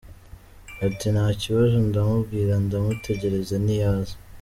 [0.87, 4.15] Ati: nta kibazo, ndamubwira, ndamutegereza ntiyaza.